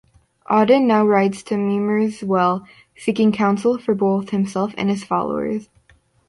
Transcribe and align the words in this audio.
Odin 0.49 0.87
now 0.87 1.05
rides 1.05 1.43
to 1.43 1.57
Mimir's 1.57 2.23
Well, 2.23 2.65
seeking 2.95 3.31
council 3.31 3.77
for 3.77 3.93
both 3.93 4.31
himself 4.31 4.73
and 4.75 4.89
his 4.89 5.03
followers. 5.03 5.69